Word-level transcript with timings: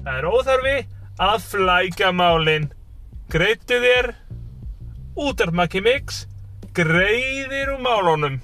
Það 0.00 0.16
er 0.16 0.26
óþarfi 0.30 0.76
að 1.20 1.42
flækja 1.50 2.10
málin. 2.16 2.70
Greittu 3.30 3.76
þér, 3.82 4.14
útarmakki 5.20 5.82
mix, 5.84 6.24
greiðir 6.74 7.74
úr 7.74 7.82
málunum. 7.84 8.40